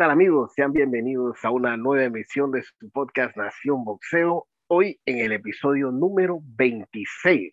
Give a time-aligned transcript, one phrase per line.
[0.00, 0.54] tal amigos?
[0.54, 4.46] Sean bienvenidos a una nueva emisión de su podcast Nación Boxeo.
[4.66, 7.52] Hoy en el episodio número 26.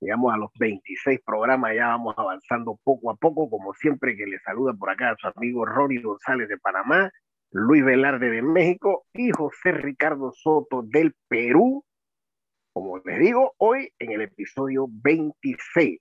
[0.00, 4.38] Llegamos a los 26 programas, ya vamos avanzando poco a poco, como siempre que le
[4.38, 7.10] saluda por acá a su amigo Rory González de Panamá,
[7.50, 11.84] Luis Velarde de México y José Ricardo Soto del Perú.
[12.72, 15.98] Como les digo, hoy en el episodio 26.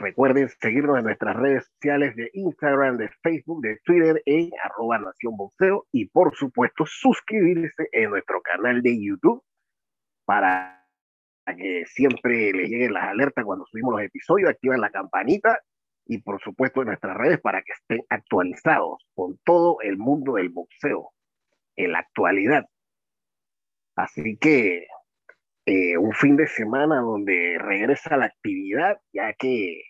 [0.00, 5.36] Recuerden seguirnos en nuestras redes sociales de Instagram, de Facebook, de Twitter en arroba Nación
[5.36, 9.44] Boxeo y por supuesto suscribirse en nuestro canal de YouTube
[10.24, 10.88] para
[11.54, 15.60] que siempre les lleguen las alertas cuando subimos los episodios, activen la campanita
[16.06, 20.48] y por supuesto en nuestras redes para que estén actualizados con todo el mundo del
[20.48, 21.10] boxeo
[21.76, 22.64] en la actualidad.
[23.96, 24.86] Así que
[25.66, 29.89] eh, un fin de semana donde regresa la actividad, ya que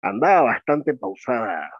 [0.00, 1.70] andaba bastante pausada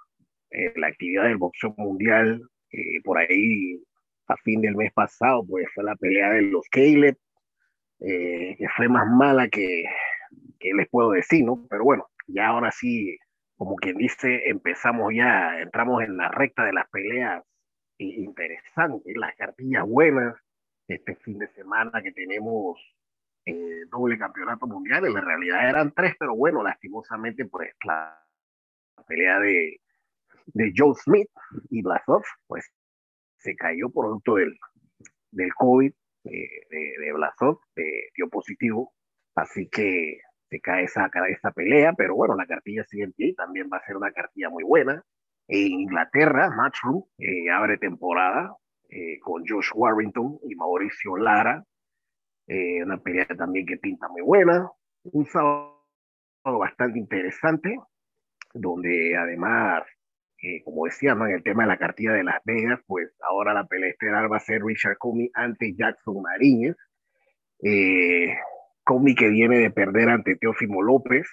[0.51, 2.43] eh, la actividad del boxeo mundial.
[2.71, 3.83] Eh, por ahí,
[4.29, 7.17] a fin del mes pasado, pues fue la pelea de los Caleb,
[8.01, 9.85] eh, que fue más mala que,
[10.59, 11.67] que les puedo decir, ¿no?
[11.69, 13.17] Pero bueno, ya ahora sí,
[13.57, 17.43] como quien dice, empezamos ya, entramos en la recta de las peleas
[17.99, 20.35] interesantes, las cartillas buenas,
[20.89, 22.79] este fin de semana que tenemos
[23.45, 28.19] eh, doble campeonato mundial, en la realidad eran tres, pero bueno, lastimosamente, pues la,
[29.07, 29.81] pelea de,
[30.47, 31.31] de Joe Smith
[31.71, 32.71] y Blasov, pues
[33.39, 34.57] se cayó producto del,
[35.33, 35.93] del COVID
[36.25, 38.93] eh, de, de Blasov, eh, dio positivo,
[39.35, 40.21] así que
[40.53, 43.97] se cae esa, esa pelea, pero bueno, la cartilla siguiente y también va a ser
[43.97, 45.03] una cartilla muy buena.
[45.49, 48.55] En Inglaterra, Matchroom eh, abre temporada
[48.91, 51.65] eh, con Josh Warrington y Mauricio Lara,
[52.47, 54.69] eh, una pelea también que pinta muy buena,
[55.05, 55.73] un sábado
[56.45, 57.79] bastante interesante,
[58.55, 59.85] donde además,
[60.43, 63.67] eh, como decíamos en el tema de la cartilla de Las Vegas, pues ahora la
[63.67, 66.77] pelea estelar va a ser Richard Comey ante Jackson Mariñez.
[67.63, 68.37] Eh,
[68.85, 71.29] Comey que viene de perder ante Teófimo López,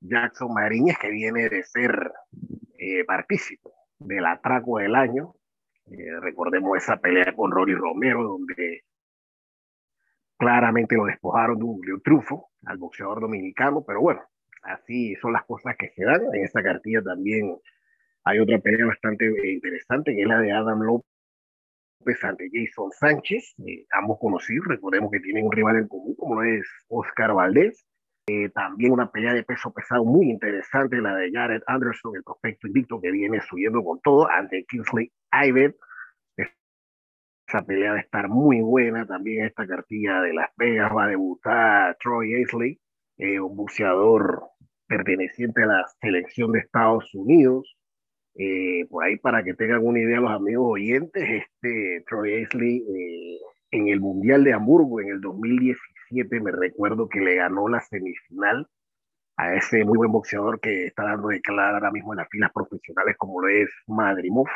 [0.00, 2.12] Jackson Mariñez que viene de ser
[2.78, 5.34] eh, partícipe del atraco del año.
[6.22, 8.84] Recordemos esa pelea con Rory Romero, donde
[10.38, 14.22] claramente lo despojaron de un, de un triunfo al boxeador dominicano, pero bueno,
[14.62, 16.22] así son las cosas que se dan.
[16.32, 17.56] En esta cartilla también
[18.24, 23.54] hay otra pelea bastante eh, interesante, que es la de Adam López ante Jason Sánchez,
[23.66, 27.86] eh, ambos conocidos, recordemos que tienen un rival en común, como es Oscar Valdés.
[28.26, 32.66] Eh, también una pelea de peso pesado muy interesante, la de Jared Anderson, el prospecto
[32.66, 35.76] invicto que viene subiendo con todo ante Kingsley Ivet.
[37.54, 39.06] Esa pelea va a estar muy buena.
[39.06, 42.80] También esta cartilla de Las Vegas va a debutar Troy Aisley,
[43.16, 44.42] eh, un boxeador
[44.88, 47.76] perteneciente a la selección de Estados Unidos.
[48.34, 53.38] Eh, por ahí, para que tengan una idea los amigos oyentes, este Troy Aisley eh,
[53.70, 58.66] en el Mundial de Hamburgo en el 2017 me recuerdo que le ganó la semifinal
[59.36, 62.50] a ese muy buen boxeador que está dando de clara ahora mismo en las filas
[62.52, 64.48] profesionales como lo es Madrimov.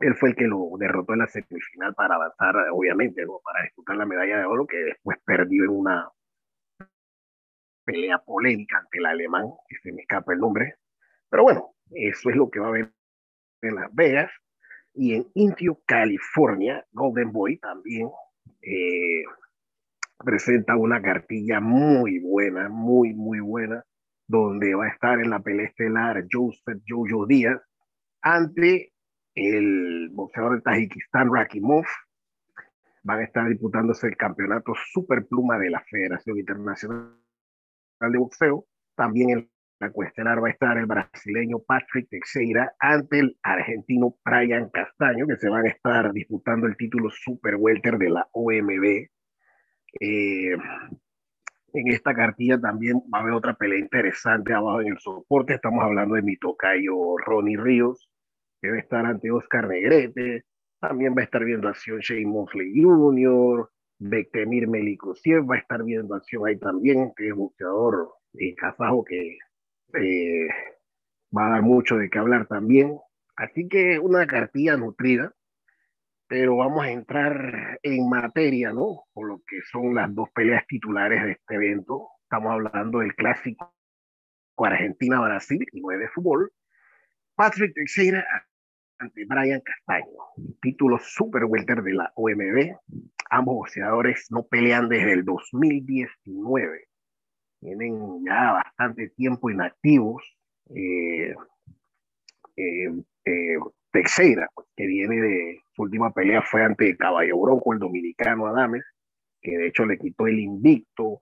[0.00, 3.40] Él fue el que lo derrotó en la semifinal para avanzar, obviamente, ¿no?
[3.44, 6.08] para disputar la medalla de oro que después perdió en una
[7.84, 10.74] pelea polémica ante el alemán, que se me escapa el nombre.
[11.30, 12.92] Pero bueno, eso es lo que va a haber
[13.62, 14.30] en Las Vegas.
[14.94, 18.08] Y en Intio, California, Golden Boy también
[18.62, 19.24] eh,
[20.18, 23.84] presenta una cartilla muy buena, muy, muy buena,
[24.28, 27.60] donde va a estar en la pelea estelar Joseph Jojo Díaz
[28.22, 28.93] ante
[29.34, 31.84] el boxeador de Tajikistán, Rakimov.
[33.02, 37.12] Van a estar disputándose el campeonato superpluma de la Federación Internacional
[38.00, 38.66] de Boxeo.
[38.94, 39.50] También en
[39.80, 45.36] la cuestelar va a estar el brasileño Patrick Teixeira ante el argentino Brian Castaño, que
[45.36, 49.08] se van a estar disputando el título Super Welter de la OMB.
[50.00, 50.56] Eh,
[51.74, 55.54] en esta cartilla también va a haber otra pelea interesante abajo en el soporte.
[55.54, 58.08] Estamos hablando de mi tocayo Ronnie Ríos,
[58.64, 60.46] que va a estar ante Oscar Negrete.
[60.80, 63.68] También va a estar viendo acción Shane Mosley Jr.,
[63.98, 69.38] Bektemir Melikosiev va a estar viendo acción ahí también, que es boxeador eh, kazajo que
[69.94, 70.48] eh,
[71.36, 72.98] va a dar mucho de qué hablar también.
[73.36, 75.34] Así que una cartilla nutrida,
[76.26, 79.04] pero vamos a entrar en materia, ¿no?
[79.12, 82.08] Con lo que son las dos peleas titulares de este evento.
[82.22, 83.74] Estamos hablando del clásico
[84.56, 86.50] Argentina-Brasil y no de fútbol.
[87.36, 88.24] Patrick Teixeira
[88.98, 90.18] ante Brian Castaño,
[90.60, 92.76] título super welter de la OMB.
[93.30, 96.88] Ambos boxeadores no pelean desde el 2019
[97.64, 100.22] tienen ya bastante tiempo inactivos.
[100.74, 101.34] Eh,
[102.56, 102.92] eh,
[103.24, 103.56] eh,
[104.76, 108.84] que viene de su última pelea fue ante Caballo Bronco, el dominicano Adames,
[109.40, 111.20] que de hecho le quitó el invicto.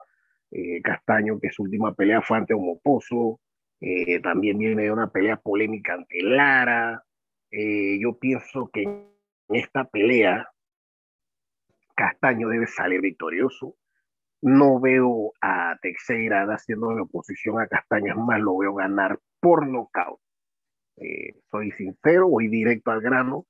[0.51, 3.41] Eh, Castaño, que su última pelea fue ante Homopozo.
[3.81, 7.03] Eh, también viene de una pelea polémica ante Lara.
[7.53, 9.07] Eh, yo pienso que en
[9.49, 10.49] esta pelea
[11.95, 13.77] Castaño debe salir victorioso.
[14.41, 20.19] No veo a Teixeira haciendo oposición a Castaño, es más, lo veo ganar por nocaut.
[20.97, 23.47] Eh, soy sincero, voy directo al grano.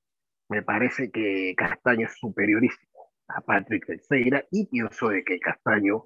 [0.49, 6.03] Me parece que Castaño es superiorísimo a Patrick Teixeira y pienso de que Castaño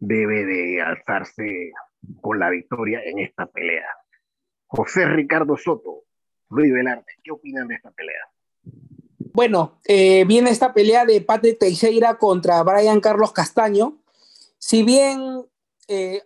[0.00, 1.72] debe de alzarse
[2.20, 3.86] con la victoria en esta pelea.
[4.66, 6.04] José Ricardo Soto,
[6.50, 8.30] Luis Velarde, ¿qué opinan de esta pelea?
[9.32, 13.98] Bueno, eh, viene esta pelea de Patrick Teixeira contra Brian Carlos Castaño.
[14.58, 15.44] Si bien
[15.88, 16.22] eh,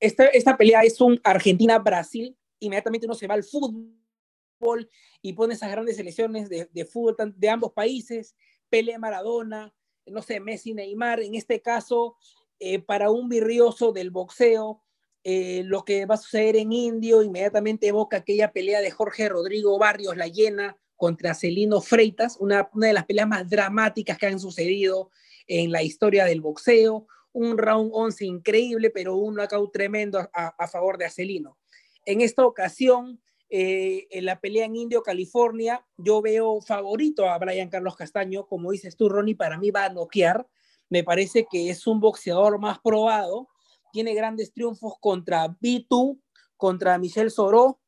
[0.00, 4.90] esta, esta, pelea es un Argentina-Brasil, inmediatamente uno se va al fútbol
[5.22, 8.36] y pone esas grandes selecciones de, de fútbol de ambos países,
[8.68, 9.72] Pele Maradona,
[10.06, 12.16] no sé, Messi Neymar, en este caso,
[12.58, 14.83] eh, para un virrioso del boxeo,
[15.24, 19.78] eh, lo que va a suceder en Indio inmediatamente evoca aquella pelea de Jorge Rodrigo
[19.78, 25.10] Barrios, la llena, contra Celino Freitas, una, de las peleas más dramáticas que han sucedido
[25.46, 30.98] en la historia del boxeo, un round 11 increíble, pero un knockout tremendo a, favor
[30.98, 31.58] de Celino.
[32.06, 33.20] En esta ocasión,
[33.50, 38.70] eh, en la pelea en Indio, California, yo veo favorito a Brian Carlos Castaño, como
[38.70, 40.46] dices tú, Ronnie, para mí va a noquear,
[40.88, 43.48] me parece que es un boxeador más probado,
[43.94, 46.18] tiene grandes triunfos contra B2,
[46.56, 47.80] contra Michel Soró,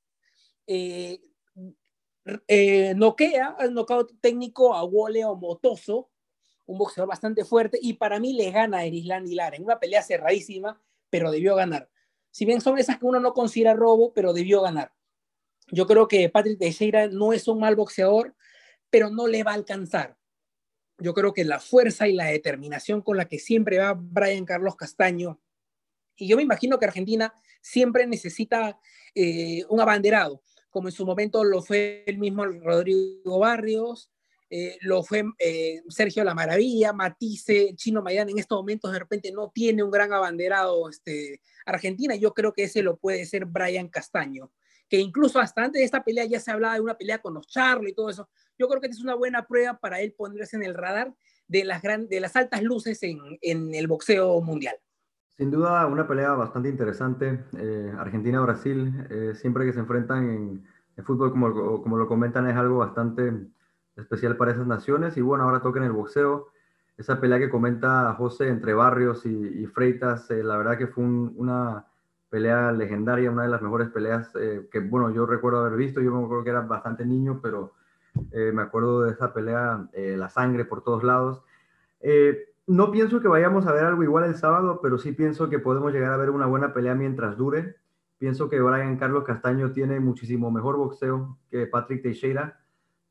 [0.69, 1.21] eh,
[2.47, 6.13] eh, noquea, el knockout técnico a Wole o Motoso,
[6.67, 10.01] un boxeador bastante fuerte, y para mí le gana a Erisland Lara en una pelea
[10.01, 10.81] cerradísima,
[11.11, 11.91] pero debió ganar.
[12.31, 14.93] Si bien son esas que uno no considera robo, pero debió ganar.
[15.73, 18.37] Yo creo que Patrick Teixeira no es un mal boxeador,
[18.91, 20.17] pero no le va a alcanzar.
[20.99, 24.77] Yo creo que la fuerza y la determinación con la que siempre va Brian Carlos
[24.77, 25.41] Castaño,
[26.17, 28.79] y yo me imagino que Argentina siempre necesita
[29.15, 34.11] eh, un abanderado, como en su momento lo fue el mismo Rodrigo Barrios,
[34.49, 39.33] eh, lo fue eh, Sergio La Maravilla, Matisse, Chino Mayan, en estos momentos de repente
[39.33, 43.89] no tiene un gran abanderado este, Argentina, yo creo que ese lo puede ser Brian
[43.89, 44.53] Castaño,
[44.89, 47.49] que incluso hasta antes de esta pelea ya se hablaba de una pelea con los
[47.49, 48.29] Charlie y todo eso.
[48.57, 51.13] Yo creo que es una buena prueba para él ponerse en el radar
[51.49, 54.77] de las, gran, de las altas luces en el boxeo mundial.
[55.37, 57.45] Sin duda, una pelea bastante interesante.
[57.59, 62.79] Eh, Argentina-Brasil, eh, siempre que se enfrentan en, fútbol, como, como, lo comentan, es algo
[62.79, 63.47] bastante
[63.97, 65.19] especial para esas naciones.
[65.19, 66.49] Y bueno, ahora toca en el boxeo.
[66.97, 71.35] Esa pelea que comenta José entre Barrios y, Freitas, eh, la verdad que fue un,
[71.37, 71.85] una
[72.31, 76.01] pelea legendaria, una de las mejores peleas eh, que, bueno, yo recuerdo haber visto.
[76.01, 77.75] Yo me acuerdo que era bastante niño, pero
[78.33, 81.43] eh, me acuerdo de esa pelea, la sangre por todos lados.
[82.67, 85.93] No pienso que vayamos a ver algo igual el sábado, pero sí pienso que podemos
[85.93, 87.77] llegar a ver una buena pelea mientras dure.
[88.19, 92.61] Pienso que Brian Carlos Castaño tiene muchísimo mejor boxeo que Patrick Teixeira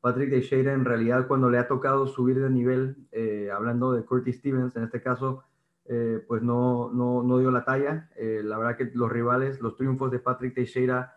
[0.06, 4.36] Patrick Teixeira en realidad cuando le ha tocado subir de nivel, eh, hablando de Curtis
[4.36, 5.42] Stevens en este caso,
[5.84, 8.08] eh, pues no, no, no, dio la talla.
[8.14, 11.16] Eh, la verdad que los rivales, los triunfos de Patrick Teixeira,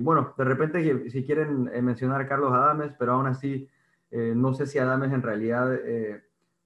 [0.00, 3.68] bueno, de repente si quieren mencionar a Carlos Adames, pero aún así
[4.10, 5.78] no sé si Adames en realidad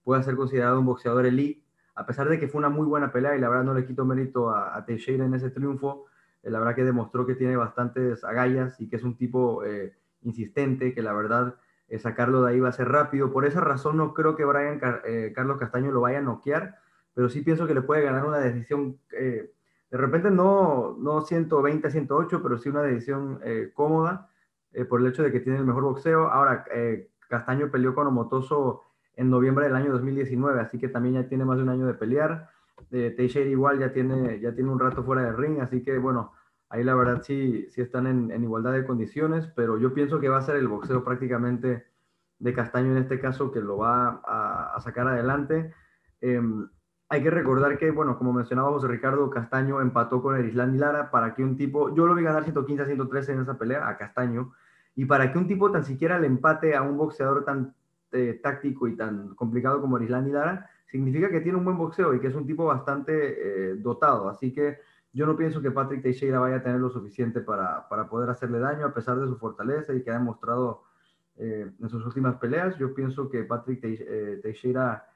[0.05, 1.63] pueda ser considerado un boxeador elite,
[1.95, 4.05] a pesar de que fue una muy buena pelea y la verdad no le quito
[4.05, 6.07] mérito a, a Teixeira en ese triunfo,
[6.43, 9.63] la verdad que demostró que tiene bastantes agallas y que es un tipo
[10.23, 11.57] insistente, que la verdad
[11.89, 13.33] eh, sacarlo de ahí va a ser rápido.
[13.33, 16.79] Por esa razón no creo que Brian eh, Carlos Castaño lo vaya a noquear,
[17.15, 19.53] pero sí pienso que le puede ganar una decisión, eh,
[19.91, 23.41] de repente no, no 120 a 108, pero sí una decisión
[23.75, 24.31] cómoda
[24.89, 26.29] por el hecho de que tiene el mejor boxeo.
[26.29, 26.65] Ahora,
[27.29, 28.85] Castaño peleó con Omotoso
[29.17, 31.95] en noviembre del año 2019, así que también ya tiene más de un año de
[31.95, 32.51] pelear.
[32.91, 36.33] Teixeira igual ya tiene, ya tiene un rato fuera de ring, así que bueno,
[36.73, 40.39] Ahí la verdad sí, sí están en, igualdad de condiciones, pero yo pienso que va
[40.39, 41.87] a ser el boxeo prácticamente
[42.39, 45.75] de Castaño en este caso que lo va a, sacar adelante.
[46.23, 46.67] Em,
[47.11, 51.11] hay que recordar que, bueno, como mencionaba José Ricardo, Castaño empató con Erisland y Lara
[51.11, 53.99] para que un tipo, yo lo vi ganar 115 a 113 en esa pelea a
[53.99, 54.55] Castaño,
[54.95, 57.75] y para que un tipo tan siquiera le empate a un boxeador tan
[58.13, 62.13] eh, táctico y tan complicado como Erisland y Lara, significa que tiene un buen boxeo
[62.13, 64.29] y que es un tipo bastante eh, dotado.
[64.29, 64.79] Así que
[65.15, 68.59] yo no pienso que Patrick Teixeira vaya a tener lo suficiente para, para poder hacerle
[68.59, 70.83] daño a pesar de su fortaleza y que ha demostrado
[71.39, 72.77] eh, en sus últimas peleas.
[72.79, 75.09] Yo pienso que Patrick eh, Teixeira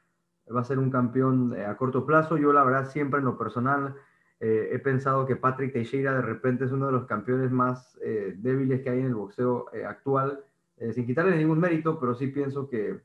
[0.55, 2.38] va a ser un campeón a corto plazo.
[2.38, 3.95] Yo la verdad siempre en lo personal
[4.38, 7.99] he pensado que Patrick Teixeira de repente es uno de los campeones más
[8.37, 10.45] débiles que hay en el boxeo actual.
[10.78, 13.00] Eh, sin quitarle ningún mérito, pero sí pienso que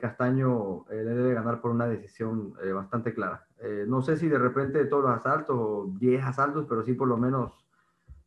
[0.00, 3.46] Castaño le debe ganar por una decisión bastante clara.
[3.86, 7.16] no sé si de repente todos los asaltos o 10 asaltos, pero sí por lo
[7.16, 7.64] menos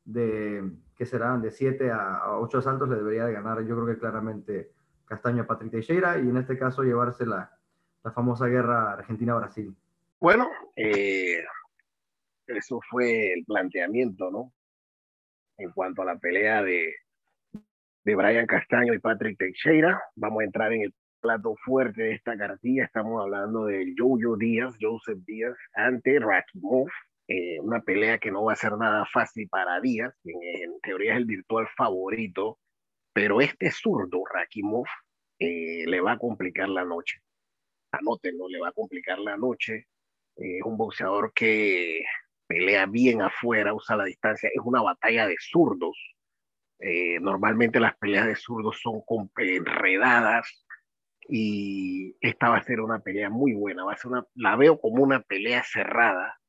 [0.03, 3.99] de, que serán de 7 a 8 asaltos, le debería de ganar, yo creo que
[3.99, 4.71] claramente
[5.05, 7.51] Castaño a Patrick Teixeira y en este caso llevarse la,
[8.03, 9.75] la famosa guerra Argentina-Brasil.
[10.19, 11.43] Bueno, eh,
[12.47, 14.53] eso fue el planteamiento, ¿no?
[15.57, 16.93] En cuanto a la pelea de,
[18.03, 22.36] de Brian Castaño y Patrick Teixeira, vamos a entrar en el plato fuerte de esta
[22.36, 22.86] cartilla.
[22.86, 26.89] Estamos hablando de Jojo Díaz, Joseph Díaz, ante Rakimov.
[27.27, 31.13] Eh, una pelea que no va a ser nada fácil para Díaz, quien en teoría
[31.13, 32.60] es el virtual favorito,
[33.13, 34.88] pero este zurdo, Rakimov,
[35.39, 37.22] eh, le va a complicar la noche.
[37.91, 39.88] Anótenlo, le va a complicar la noche.
[40.38, 42.03] Eh, es un boxeador que
[42.48, 44.50] pelea bien afuera, usa la distancia.
[44.53, 45.98] Es una batalla de zurdos.
[46.81, 49.01] Eh, normalmente las peleas de zurdos son
[49.38, 50.65] enredadas
[51.27, 53.83] y esta va a ser una pelea muy buena.
[53.85, 56.39] Va a ser una, la veo como una pelea cerrada.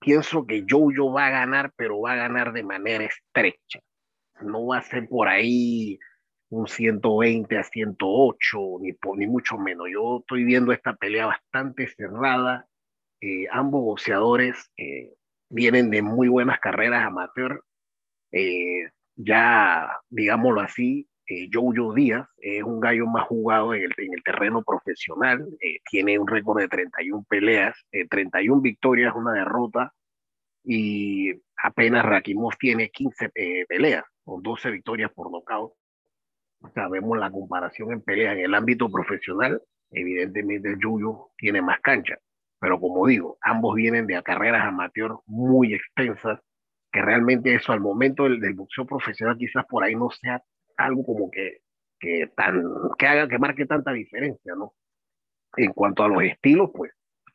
[0.00, 3.80] pienso que Jojo va a ganar, pero va a ganar de manera estrecha.
[4.40, 5.98] No va a ser por ahí
[6.52, 9.86] un 120 a 108, ni, ni mucho menos.
[9.90, 12.66] Yo estoy viendo esta pelea bastante cerrada.
[13.22, 15.14] Eh, ambos boxeadores eh,
[15.48, 17.64] vienen de muy buenas carreras amateur.
[18.32, 21.08] Eh, ya, digámoslo así,
[21.52, 25.46] Jojo Díaz es un gallo más jugado en el, en el terreno profesional.
[25.90, 27.76] tiene un récord de 31 peleas,
[28.10, 29.92] 31 victorias, una derrota.
[30.64, 33.30] Y apenas Rakimov tiene 15
[33.68, 35.72] peleas, con 12 victorias por nocaut
[36.74, 39.60] sabemos la comparación en pelea en el ámbito profesional,
[39.90, 42.16] evidentemente el Yuyo tiene más cancha,
[42.58, 46.40] pero como digo, ambos vienen de carreras amateur muy extensas,
[46.92, 50.42] que realmente eso al momento del, del boxeo profesional quizás por ahí no sea
[50.76, 51.62] algo como que,
[51.98, 52.62] que, tan,
[52.98, 54.74] que haga que marque tanta diferencia, ¿no?
[55.56, 56.92] En cuanto a los estilos, pues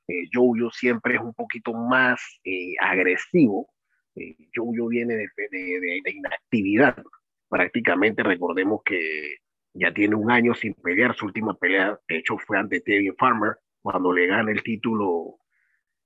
[0.08, 3.70] eh, Jojo siempre es un poquito más eh, agresivo.
[4.16, 7.04] Eh, Jojo viene de, de, de, inactividad,
[7.50, 9.38] prácticamente recordemos que
[9.74, 13.58] ya tiene un año sin pelear, su última pelea de hecho fue ante Tevin Farmer,
[13.82, 15.38] cuando le gana el título,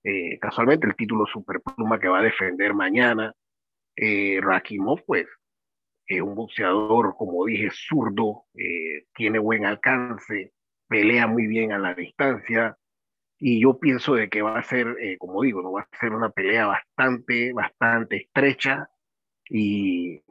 [0.03, 3.33] eh, casualmente el título Superpluma que va a defender mañana.
[4.03, 5.27] Eh, Rakimov, pues,
[6.07, 10.53] es un boxeador, como dije, zurdo, eh, tiene buen alcance,
[10.87, 12.75] pelea muy bien a la distancia,
[13.37, 16.13] y yo pienso de que va a ser, eh, como digo, no va a ser
[16.13, 18.89] una pelea bastante, bastante estrecha,
[19.47, 20.23] y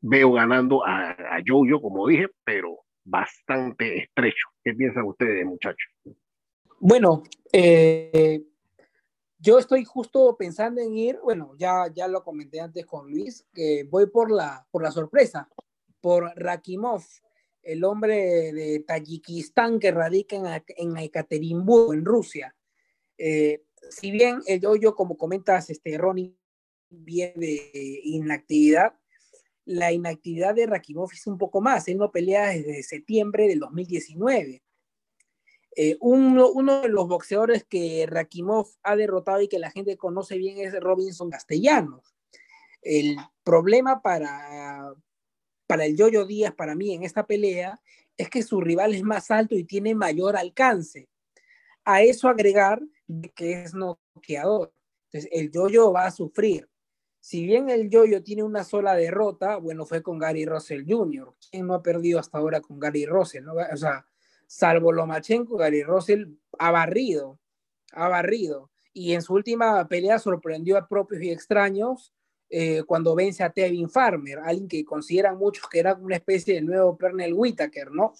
[0.00, 4.50] veo ganando a, a Jojo, como dije, pero bastante estrecho.
[4.62, 5.90] ¿Qué piensan ustedes, muchachos?
[6.78, 8.40] Bueno, eh,
[9.44, 13.84] yo estoy justo pensando en ir, bueno, ya, ya lo comenté antes con Luis, que
[13.84, 15.50] voy por la, por la sorpresa,
[16.00, 17.02] por Rakimov,
[17.62, 20.46] el hombre de Tayikistán que radica en,
[20.78, 22.56] en Ekaterinburgo, en Rusia.
[23.18, 26.34] Eh, si bien el yo, como comentas, este, Ronnie,
[26.88, 28.94] viene de inactividad,
[29.66, 31.86] la inactividad de Rakimov es un poco más.
[31.88, 34.63] Él no pelea desde septiembre del 2019.
[35.76, 36.52] Eh, uno,
[36.82, 41.30] de los boxeadores que Rakimov ha derrotado y que la gente conoce bien es Robinson
[41.30, 42.14] Castellanos.
[42.82, 44.94] El problema para,
[45.66, 47.80] para el Yoyo Díaz, para mí, en esta pelea,
[48.16, 51.08] es que su rival es más alto y tiene mayor alcance.
[51.84, 52.80] A eso agregar
[53.34, 54.72] que es noqueador.
[55.06, 56.68] Entonces, el Yoyo va a sufrir
[57.24, 61.34] si bien el Yoyo tiene una sola derrota, bueno, fue con Gary Russell Jr.
[61.50, 63.44] ¿Quién no ha perdido hasta ahora con Gary Russell?
[63.44, 63.54] ¿no?
[63.54, 64.06] O sea,
[64.54, 66.26] salvo Lomachenko, Gary Russell
[66.60, 67.40] ha barrido,
[67.92, 68.70] ha barrido.
[68.92, 72.14] Y en su última pelea sorprendió a propios y extraños
[72.48, 76.62] eh, cuando vence a Tevin Farmer, alguien que consideran muchos que era una especie de
[76.62, 78.14] nuevo Pernell Whitaker, ¿no?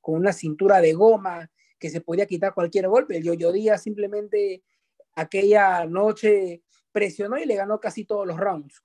[0.00, 3.18] Con una cintura de goma que se podía quitar cualquier golpe.
[3.18, 4.64] El Yoyo Díaz simplemente
[5.14, 8.82] aquella noche presionó y le ganó casi todos los rounds.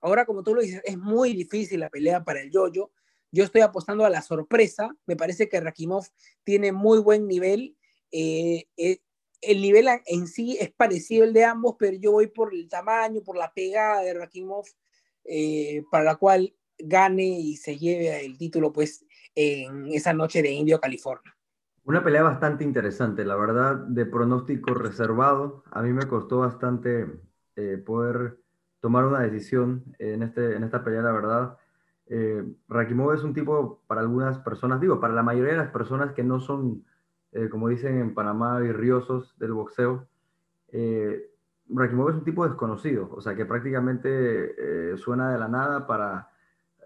[0.00, 2.92] Ahora, como tú lo dices, es muy difícil la pelea para el Yoyo.
[3.32, 4.94] Yo estoy apostando a la sorpresa.
[5.06, 6.04] Me parece que Rakimov
[6.42, 7.76] tiene muy buen nivel.
[8.10, 8.98] Eh, eh,
[9.40, 13.36] el nivel en sí es parecido de ambos, pero yo voy por el tamaño, por
[13.36, 14.64] la pegada de Rakimov,
[15.24, 20.50] eh, para la cual gane y se lleve el título pues en esa noche de
[20.50, 21.34] Indio, California.
[21.84, 25.62] Una pelea bastante interesante, la verdad, de pronóstico reservado.
[25.70, 27.06] A mí me costó bastante
[27.86, 28.38] poder
[28.80, 31.58] tomar una decisión en, este, en esta pelea, la verdad.
[32.10, 36.12] Eh, Rakimov es un tipo, para algunas personas, digo, para la mayoría de las personas
[36.12, 36.84] que no son,
[37.32, 40.06] eh, como dicen en Panamá, virriosos del boxeo,
[40.68, 41.30] eh,
[41.68, 46.30] Rakimov es un tipo desconocido, o sea, que prácticamente suena de la nada para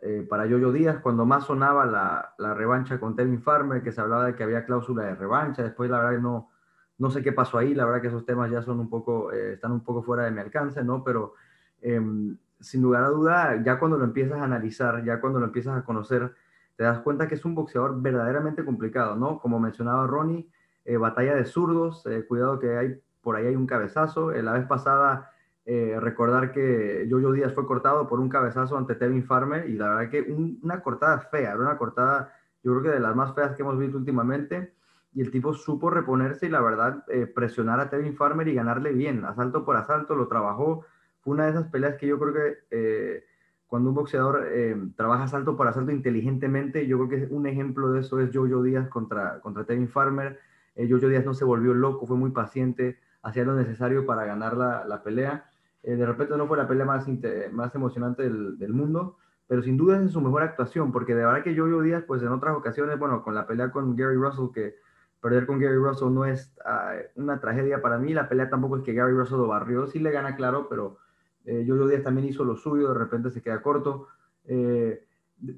[0.06, 4.02] eh, para Yoyo Díaz, cuando más sonaba la, la, revancha con Tevin Farmer, que se
[4.02, 6.50] hablaba de que había cláusula de revancha, después la verdad no,
[6.98, 9.54] no sé qué pasó ahí, la verdad que esos temas ya son un poco, eh,
[9.54, 11.02] están un poco fuera de mi alcance, ¿no?
[11.02, 11.32] Pero
[11.80, 15.78] em, sin lugar a duda, ya cuando lo empiezas a analizar, ya cuando lo empiezas
[15.78, 16.34] a conocer,
[16.76, 19.38] te das cuenta que es un boxeador verdaderamente complicado, ¿no?
[19.38, 20.48] Como mencionaba Ronnie,
[20.84, 25.30] eh, batalla de zurdos, cuidado que hay, por ahí hay un cabezazo, la vez pasada
[25.66, 29.88] eh, recordar que Jojo Díaz fue cortado por un cabezazo ante Tevin Farmer y la
[29.88, 33.62] verdad que una cortada fea, una cortada yo creo que de las más feas que
[33.62, 34.74] hemos visto últimamente
[35.14, 38.92] y el tipo supo reponerse y la verdad eh, presionar a Tevin Farmer y ganarle
[38.92, 40.84] bien, asalto por asalto, lo trabajó,
[41.24, 43.24] fue una de esas peleas que yo creo que eh,
[43.66, 44.46] cuando un boxeador
[44.94, 48.88] trabaja asalto por asalto inteligentemente, yo creo que un ejemplo de eso es Jojo Díaz
[48.88, 50.38] contra, contra Tevin Farmer,
[50.76, 54.84] Jojo Díaz no se volvió loco, fue muy paciente, hacía lo necesario para ganar la,
[54.84, 55.46] la pelea.
[55.82, 57.06] Eh, de repente no fue la pelea más,
[57.52, 61.42] más emocionante del, del, mundo, pero sin duda es su mejor actuación, porque de verdad
[61.42, 64.76] que yo Díaz, pues en otras ocasiones, bueno, con la pelea con Gary Russell, que
[65.20, 68.82] perder con Gary Russell no es ah, una tragedia para mí, la pelea tampoco es
[68.82, 70.98] que Gary Russell lo barrió, sí le gana claro, pero
[71.44, 74.08] eh, Yo Díaz también hizo lo suyo, de repente se queda corto.
[74.44, 75.04] Eh,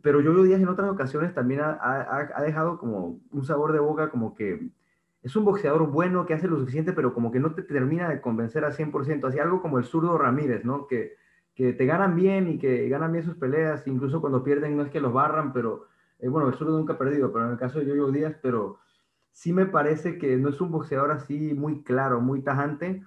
[0.03, 3.79] pero Yo Díaz en otras ocasiones también ha, ha, ha, dejado como un sabor de
[3.79, 4.71] boca como que
[5.23, 8.21] es un boxeador bueno que hace lo suficiente, pero como que no te termina de
[8.21, 9.27] convencer al 100%.
[9.27, 10.87] Así algo como el zurdo Ramírez, ¿no?
[10.87, 11.17] Que,
[11.57, 14.91] que te ganan bien y que ganan bien sus peleas, incluso cuando pierden no es
[14.91, 15.87] que los barran, pero
[16.19, 18.79] eh, bueno, el zurdo nunca ha perdido, pero en el caso de Yoyo Díaz, pero
[19.33, 23.03] sí me parece que no es un boxeador así muy claro, muy tajante,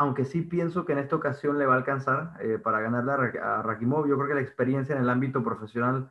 [0.00, 3.60] aunque sí pienso que en esta ocasión le va a alcanzar eh, para ganarle a,
[3.60, 4.08] Rakimov.
[4.08, 6.10] Yo creo que la experiencia en el ámbito profesional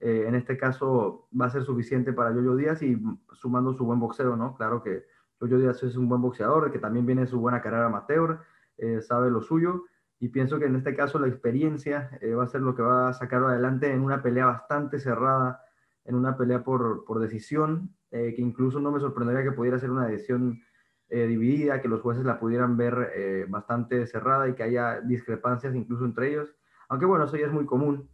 [0.00, 2.98] eh, en este caso va a ser suficiente para Yoyo Díaz y
[3.34, 4.56] sumando su buen boxeo, ¿no?
[4.56, 5.04] Claro que
[5.38, 8.40] Yoyo Díaz es un buen boxeador, que también viene su buena carrera amateur,
[8.78, 9.84] eh, sabe lo suyo
[10.18, 13.10] y pienso que en este caso la experiencia eh, va a ser lo que va
[13.10, 15.62] a sacarlo adelante en una pelea bastante cerrada,
[16.06, 20.06] en una pelea por, por decisión, que incluso no me sorprendería que pudiera ser una
[20.06, 20.62] decisión
[21.08, 26.30] dividida, que los jueces la pudieran ver bastante cerrada y que haya discrepancias incluso entre
[26.30, 26.54] ellos,
[26.88, 28.08] aunque bueno, eso ya es muy común.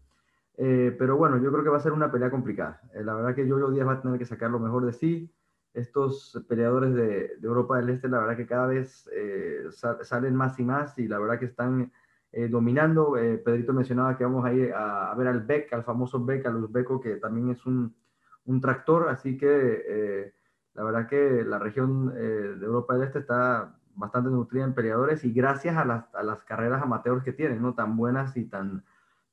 [0.56, 2.80] Eh, pero bueno, yo creo que va a ser una pelea complicada.
[2.94, 5.32] Eh, la verdad que Jojo Díaz va a tener que sacar lo mejor de sí.
[5.72, 9.64] Estos peleadores de, Europa del Este, la verdad que cada vez eh,
[10.02, 11.90] salen más y más y la verdad que están
[12.50, 13.12] dominando.
[13.12, 17.00] Pedrito mencionaba que vamos a ir a, ver al Beck, al famoso Beck, al uzbeco,
[17.00, 17.94] que también es un,
[18.44, 19.08] un tractor.
[19.08, 20.32] Así que
[20.74, 25.32] la verdad que la región de Europa del Este está bastante nutrida en peleadores y
[25.32, 27.74] gracias a las, a las carreras amateurs que tienen, ¿no?
[27.74, 28.84] Tan buenas y tan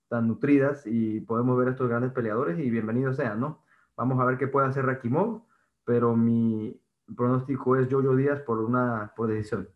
[0.10, 3.64] tan nutridas y podemos ver estos grandes peleadores y bienvenidos sean, ¿no?
[3.96, 5.44] Vamos a ver qué puede hacer Rakimov,
[5.86, 6.82] pero mi
[7.16, 9.70] pronóstico es Jojo Díaz por una por decisión.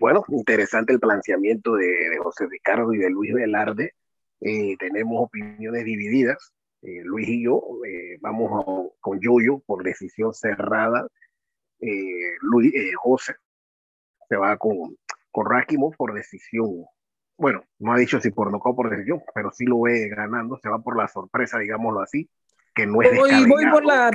[0.00, 3.94] Bueno, interesante el planteamiento de, José Ricardo y de Luis Velarde.
[4.40, 6.54] Eh, tenemos opiniones divididas.
[6.82, 11.06] Eh, Luis y yo eh, vamos con Yoyo por decisión cerrada.
[12.40, 13.34] Luis, José
[14.28, 14.96] se va con,
[15.30, 16.84] con Rakimov por decisión
[17.38, 20.68] bueno, no ha dicho si por nocaut por decisión, pero sí lo ve ganando, se
[20.68, 22.28] va por la sorpresa, digámoslo así,
[22.74, 24.10] que no es voy, voy por la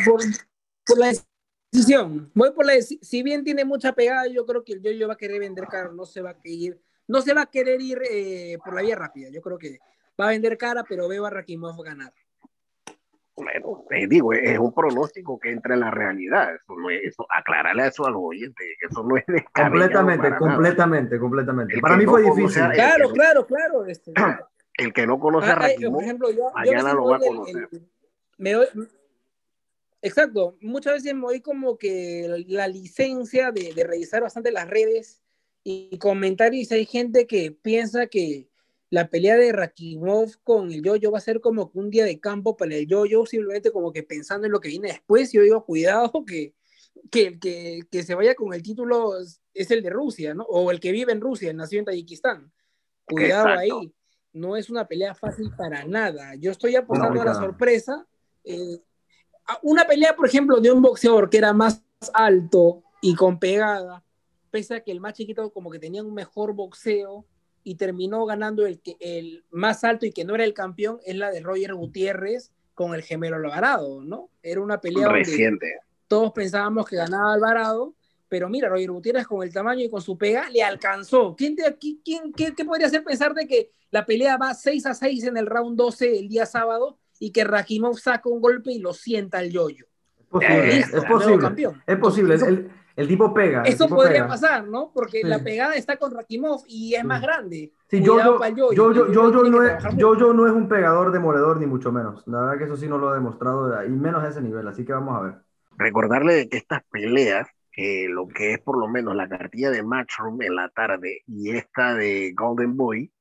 [0.86, 1.13] por, la
[1.71, 5.13] decisión, voy por la si bien tiene mucha pegada, yo creo que el yo va
[5.13, 8.02] a querer vender caro, no se va a querer, no se va a querer ir
[8.12, 9.80] eh, por la vía rápida, yo creo que
[10.19, 12.13] va a vender cara, pero veo a Rakimov ganar.
[13.36, 16.54] Bueno, eh, digo, es un pronóstico que entra en la realidad.
[16.54, 21.80] Eso no es eso, aclararle eso a los oyentes, eso no es Completamente, completamente, completamente.
[21.80, 22.63] para mí fue difícil.
[22.74, 23.86] Claro, claro, claro.
[23.86, 24.13] Este,
[24.78, 27.69] el que no conoce a ah, eh, por ejemplo, yo, mañana lo va a conocer.
[30.02, 35.24] exacto, muchas veces me doy como que la licencia de, de revisar bastante las redes
[35.63, 36.72] y comentarios.
[36.72, 38.48] Hay gente que piensa que
[38.93, 42.56] la pelea de Rakimov con el Yoyo va a ser como un día de campo
[42.56, 45.32] para el Yoyo, simplemente como que pensando en lo que viene después.
[45.32, 46.53] Yo digo, cuidado que,
[47.10, 50.43] que, que, que se vaya con el título es el de Rusia, ¿no?
[50.43, 52.53] O el que vive en Rusia, nació en Tayikistán.
[53.06, 53.71] Cuidado ahí.
[54.32, 56.36] No es una pelea fácil para nada.
[56.36, 58.06] Yo estoy apostando a la sorpresa.
[58.43, 58.77] Eh,
[59.63, 64.06] una pelea, por ejemplo, de un boxeador que era más alto y con pegada,
[64.51, 67.25] pese a que el más chiquito como que tenía un mejor boxeo,
[67.63, 71.32] y terminó ganando el, el más alto y que no era el campeón, es la
[71.32, 74.30] de Roger Gutiérrez con el gemelo Alvarado, ¿no?
[74.41, 75.78] Era una pelea reciente.
[76.08, 77.95] todos pensábamos que ganaba Alvarado,
[78.28, 81.36] pero mira, Roger Gutiérrez con el tamaño y con su pega le alcanzó.
[81.36, 85.26] ¿Quién, te, quién qué, podría hacer pensar de que la pelea va 6 a 6
[85.26, 88.93] en el round 12 el día sábado y que Rakimov saca un golpe y lo
[88.93, 89.86] sienta el yoyo?
[90.19, 91.47] Es posible,
[91.86, 92.34] es posible.
[92.34, 92.69] Es posible.
[92.95, 93.63] El tipo pega.
[93.63, 94.91] Eso podría pasar, ¿no?
[94.93, 97.73] Porque la pegada está con Rakimov y es más grande.
[97.89, 101.60] Sí, yo, yo, yo, yo, yo, no es, yo, yo no es un pegador demoledor,
[101.60, 102.23] ni mucho menos.
[102.27, 104.67] La verdad que eso sí no lo ha demostrado, y menos a ese nivel.
[104.67, 105.34] Así que vamos a ver.
[105.75, 107.47] Recordarle que estas peleas,
[108.10, 111.95] lo que es por lo menos la cartilla de Matchroom en la tarde y esta
[111.95, 113.12] de Golden Boy,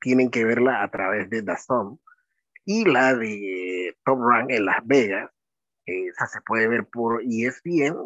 [0.00, 1.98] tienen que verla a través de Dazón.
[2.64, 5.28] Y la de Top Rank en Las Vegas,
[5.84, 7.96] esa se puede ver por ESPN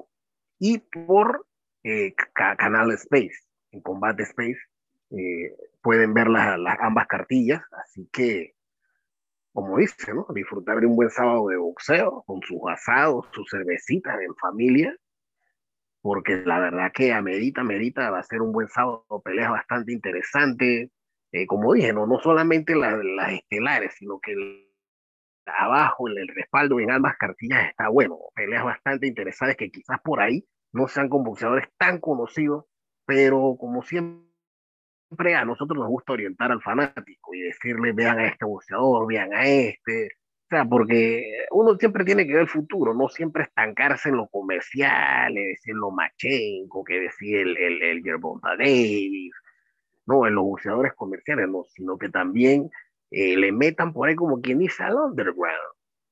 [0.58, 1.46] y por
[1.82, 3.38] eh, Canal Space,
[3.70, 4.58] en Combate Space.
[5.10, 8.54] Eh, pueden ver las, ambas cartillas, así que,
[9.52, 10.26] como dice, ¿no?
[10.34, 14.96] disfrutar de un buen sábado de boxeo con sus asados, sus cervecitas en familia,
[16.02, 20.90] porque la verdad que amerita, amerita, va a ser un buen sábado, peleas bastante interesante,
[21.30, 24.34] eh, como dije, no, no solamente las, las estelares, sino que
[25.46, 28.18] abajo, el, el respaldo en ambas cartillas está bueno.
[28.34, 32.66] Peleas bastante interesantes que quizás por ahí no sean con boxeadores tan conocidos,
[33.06, 34.26] pero como siempre
[35.34, 39.46] a nosotros nos gusta orientar al fanático y decirle, vean a este boxeador, vean a
[39.46, 40.08] este.
[40.46, 44.28] O sea, porque uno siempre tiene que ver el futuro, no siempre estancarse en lo
[44.28, 48.02] comercial, decir lo machenco, que decir el, el, el
[48.58, 49.32] Davis,
[50.06, 52.70] no, en los boxeadores comerciales, no, sino que también
[53.10, 55.56] eh, le metan por ahí como quien dice al underground,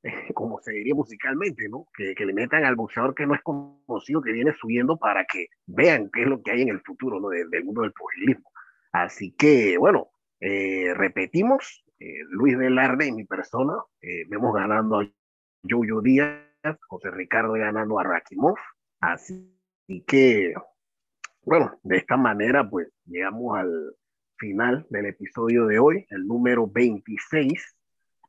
[0.34, 1.86] como se diría musicalmente, ¿no?
[1.96, 5.48] Que, que, le metan al boxeador que no es conocido, que viene subiendo para que
[5.66, 7.28] vean qué es lo que hay en el futuro, ¿no?
[7.28, 8.50] Del, mundo del pugilismo.
[8.92, 10.08] Así que, bueno,
[10.40, 13.74] eh, repetimos, eh, Luis Velarde y mi persona,
[14.28, 15.08] vemos ganando a
[15.68, 16.44] Jojo Díaz,
[16.88, 18.56] José Ricardo ganando a Rakimov,
[19.00, 19.50] así
[20.06, 20.54] que,
[21.42, 23.96] bueno, de esta manera, pues llegamos al,
[24.36, 27.76] final del episodio de hoy, el número 26.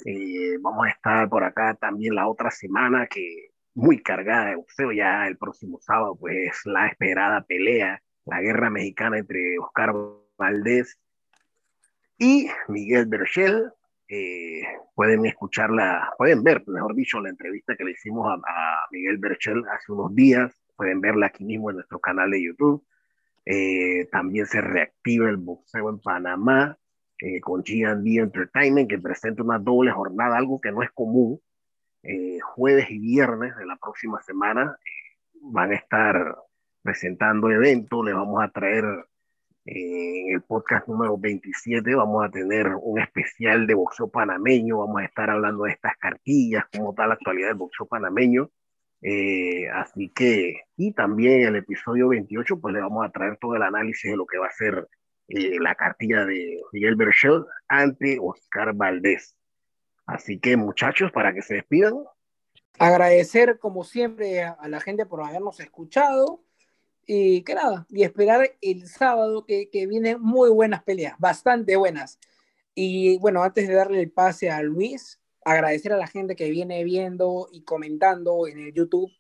[0.06, 4.92] Eh, vamos a estar por acá también la otra semana, que muy cargada de boxeo,
[4.92, 9.94] ya el próximo sábado, pues la esperada pelea, la guerra mexicana entre Oscar
[10.38, 11.00] Valdés
[12.18, 13.72] y Miguel Berchel.
[14.08, 14.62] Eh,
[14.94, 19.64] pueden escucharla, pueden ver, mejor dicho, la entrevista que le hicimos a, a Miguel Berchel
[19.72, 22.86] hace unos días, pueden verla aquí mismo en nuestro canal de YouTube.
[23.46, 26.78] Eh, también se reactiva el boxeo en Panamá
[27.20, 31.40] eh, con G&D Entertainment, que presenta una doble jornada, algo que no es común.
[32.04, 34.78] Eh, jueves y viernes de la próxima semana
[35.42, 36.36] van a estar
[36.82, 38.86] presentando eventos, le vamos a traer
[39.66, 45.06] en el podcast número 27 vamos a tener un especial de boxeo panameño, vamos a
[45.06, 48.52] estar hablando de estas cartillas, cómo está la actualidad del boxeo panameño.
[49.08, 53.62] Eh, así que, y también el episodio 28, pues le vamos a traer todo el
[53.62, 54.88] análisis de lo que va a ser
[55.28, 59.36] eh, la cartilla de Miguel Berchel ante Oscar Valdés.
[60.08, 61.94] Así que, muchachos, para que se despidan.
[62.80, 66.44] Agradecer, como siempre, a la gente por habernos escuchado.
[67.06, 72.18] Y que nada, y esperar el sábado que, que vienen muy buenas peleas, bastante buenas.
[72.74, 76.84] Y bueno, antes de darle el pase a Luis, agradecer a la gente que viene
[76.84, 79.12] viendo y comentando en el YouTube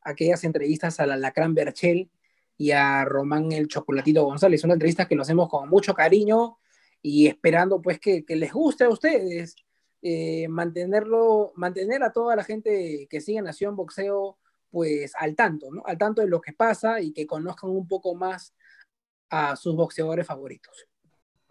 [0.00, 2.10] aquellas entrevistas a la Lacran Berchel
[2.56, 4.60] y a Román el Chocolatito González.
[4.60, 6.58] Son entrevistas que lo hacemos con mucho cariño
[7.02, 9.56] y esperando pues que, les guste a ustedes.
[10.00, 14.38] Eh, mantenerlo, mantener a toda la gente que sigue Nación Boxeo
[14.70, 15.82] pues al tanto, ¿no?
[15.86, 18.54] Al tanto de lo que pasa y que conozcan un poco más
[19.30, 20.86] a sus boxeadores favoritos.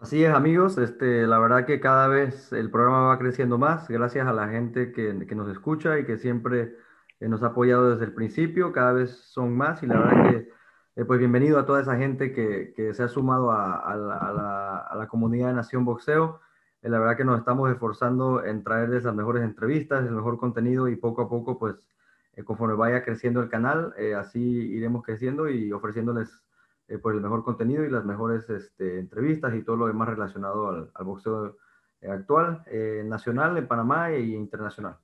[0.03, 0.77] Así es, amigos.
[0.77, 4.91] Este, la verdad que cada vez el programa va creciendo más, gracias a la gente
[4.91, 6.75] que, nos escucha y que siempre
[7.21, 8.73] eh, nos ha apoyado desde el principio.
[8.73, 10.49] Cada vez son más y la verdad que,
[10.97, 15.53] eh, pues bienvenido a toda esa gente que, se ha sumado a, la, comunidad de
[15.53, 16.41] Nación Boxeo.
[16.81, 20.89] Eh, la verdad que nos estamos esforzando en traerles las mejores entrevistas, el mejor contenido
[20.89, 21.75] y poco a poco, pues
[22.43, 26.43] conforme vaya creciendo el canal, así iremos creciendo y ofreciéndoles
[26.87, 30.91] eh, por el mejor contenido y las mejores este, entrevistas y todo lo demás relacionado
[30.93, 31.57] al, boxeo
[32.01, 34.97] eh, actual, eh, nacional en Panamá e internacional.